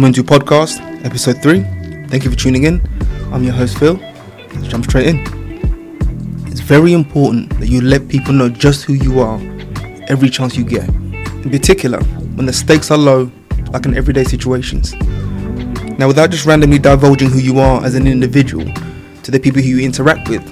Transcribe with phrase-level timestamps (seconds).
[0.00, 1.60] Umuntu Podcast, Episode 3.
[2.08, 2.80] Thank you for tuning in.
[3.32, 4.00] I'm your host, Phil.
[4.54, 5.18] Let's jump straight in.
[6.46, 9.38] It's very important that you let people know just who you are
[10.08, 10.88] every chance you get.
[10.88, 12.00] In particular,
[12.34, 13.30] when the stakes are low,
[13.72, 14.94] like in everyday situations.
[15.98, 18.64] Now, without just randomly divulging who you are as an individual
[19.22, 20.42] to the people who you interact with,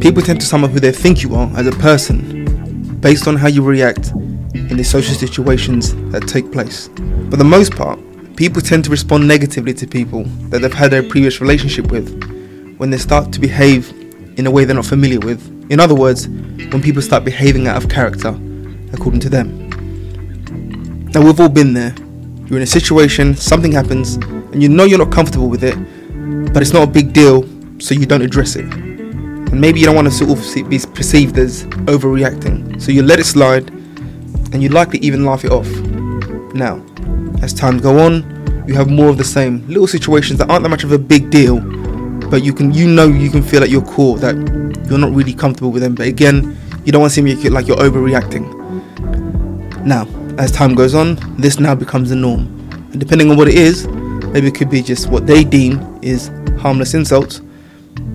[0.00, 3.34] people tend to sum up who they think you are as a person based on
[3.34, 4.12] how you react
[4.54, 6.86] in the social situations that take place.
[7.28, 7.98] For the most part,
[8.36, 12.06] people tend to respond negatively to people that they've had a previous relationship with
[12.76, 13.90] when they start to behave
[14.38, 15.40] in a way they're not familiar with.
[15.70, 18.38] In other words, when people start behaving out of character
[18.92, 19.70] according to them.
[21.14, 21.94] Now, we've all been there.
[22.46, 25.74] You're in a situation, something happens, and you know you're not comfortable with it,
[26.52, 27.48] but it's not a big deal,
[27.80, 28.66] so you don't address it.
[28.66, 33.18] And maybe you don't want to sort of be perceived as overreacting, so you let
[33.18, 33.70] it slide
[34.52, 35.68] and you likely even laugh it off.
[36.54, 36.84] Now,
[37.42, 40.68] as time go on, you have more of the same little situations that aren't that
[40.68, 41.60] much of a big deal,
[42.30, 44.34] but you can you know you can feel at your core that
[44.88, 45.94] you're not really comfortable with them.
[45.94, 48.44] But again, you don't want to seem like you're overreacting.
[49.84, 50.06] Now,
[50.38, 52.40] as time goes on, this now becomes the norm,
[52.92, 53.86] and depending on what it is,
[54.32, 57.40] maybe it could be just what they deem is harmless insults.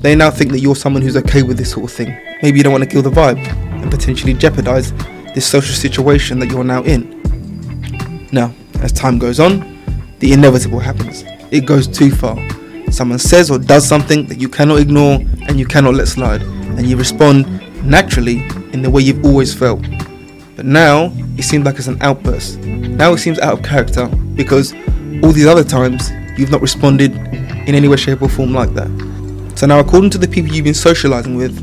[0.00, 2.14] They now think that you're someone who's okay with this sort of thing.
[2.42, 3.38] Maybe you don't want to kill the vibe
[3.82, 4.92] and potentially jeopardize
[5.34, 8.28] this social situation that you're now in.
[8.30, 8.52] Now,
[8.84, 9.60] as time goes on,
[10.18, 11.24] the inevitable happens.
[11.50, 12.36] It goes too far.
[12.90, 15.14] Someone says or does something that you cannot ignore
[15.48, 17.46] and you cannot let slide, and you respond
[17.82, 19.82] naturally in the way you've always felt.
[20.54, 22.58] But now it seems like it's an outburst.
[22.58, 24.74] Now it seems out of character because
[25.22, 27.12] all these other times you've not responded
[27.66, 28.90] in any way, shape, or form like that.
[29.56, 31.54] So now, according to the people you've been socializing with,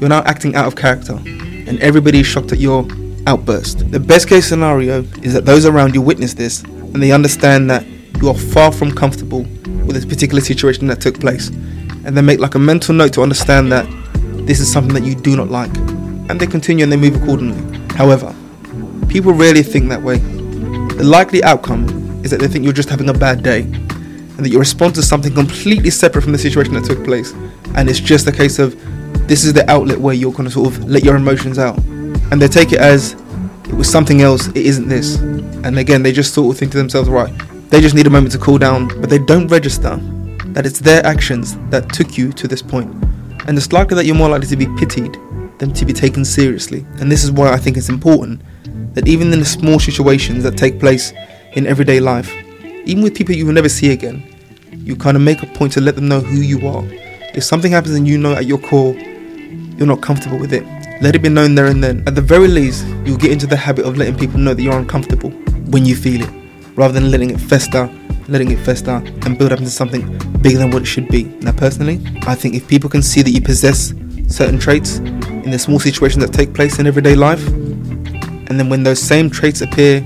[0.00, 2.84] you're now acting out of character, and everybody is shocked at your
[3.26, 3.90] outburst.
[3.90, 7.86] The best case scenario is that those around you witness this and they understand that
[8.20, 12.38] you are far from comfortable with this particular situation that took place, and they make
[12.40, 13.86] like a mental note to understand that
[14.46, 17.78] this is something that you do not like, and they continue and they move accordingly.
[17.96, 18.34] However,
[19.08, 20.18] people rarely think that way.
[20.18, 21.88] The likely outcome
[22.24, 25.08] is that they think you're just having a bad day, and that your response is
[25.08, 27.32] something completely separate from the situation that took place,
[27.74, 28.76] and it's just a case of
[29.26, 31.78] this is the outlet where you're going to sort of let your emotions out
[32.30, 33.12] and they take it as
[33.64, 35.16] it was something else, it isn't this.
[35.16, 37.32] And again, they just sort of think to themselves, right,
[37.70, 39.96] they just need a moment to cool down, but they don't register
[40.48, 42.92] that it's their actions that took you to this point.
[43.46, 45.16] And it's likely that you're more likely to be pitied
[45.58, 46.86] than to be taken seriously.
[47.00, 48.42] And this is why I think it's important
[48.94, 51.12] that even in the small situations that take place
[51.52, 52.32] in everyday life,
[52.84, 54.22] even with people you will never see again,
[54.72, 56.84] you kind of make a point to let them know who you are.
[57.34, 60.62] If something happens and you know at your core you're not comfortable with it,
[61.00, 62.02] let it be known there and then.
[62.06, 64.78] At the very least, you'll get into the habit of letting people know that you're
[64.78, 65.30] uncomfortable
[65.70, 66.30] when you feel it,
[66.76, 67.90] rather than letting it fester,
[68.28, 70.02] letting it fester and build up into something
[70.40, 71.24] bigger than what it should be.
[71.40, 73.92] Now, personally, I think if people can see that you possess
[74.28, 78.82] certain traits in the small situations that take place in everyday life, and then when
[78.82, 79.96] those same traits appear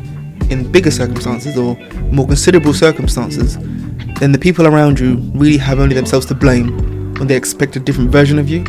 [0.51, 1.77] in bigger circumstances or
[2.11, 3.59] more considerable circumstances,
[4.19, 7.81] then the people around you really have only themselves to blame when they expect a
[7.81, 8.65] different version of you.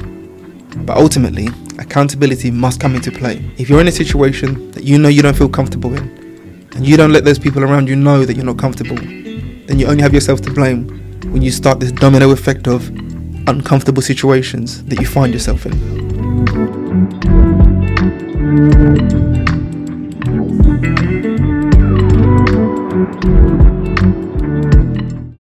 [0.86, 3.44] But ultimately, accountability must come into play.
[3.57, 6.19] If you're in a situation that you know you don't feel comfortable in,
[6.75, 9.88] and you don't let those people around you know that you're not comfortable, then you
[9.88, 10.88] only have yourself to blame
[11.31, 12.89] when you start this domino effect of
[13.47, 15.73] uncomfortable situations that you find yourself in.